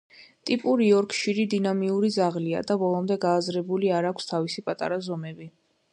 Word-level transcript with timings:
ტიპური 0.49 0.85
იორკშირი 0.91 1.45
დინამიური 1.51 2.09
ძაღლია 2.17 2.63
და 2.71 2.77
ბოლომდე 2.85 3.19
გააზრებული 3.29 3.95
არ 3.99 4.09
აქვს 4.15 4.31
თავისი 4.33 4.69
პატარა 4.71 4.99
ზომები. 5.11 5.51